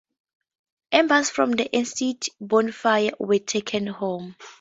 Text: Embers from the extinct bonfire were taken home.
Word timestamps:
Embers 0.91 1.29
from 1.29 1.51
the 1.51 1.77
extinct 1.77 2.29
bonfire 2.39 3.11
were 3.19 3.37
taken 3.37 3.85
home. 3.85 4.35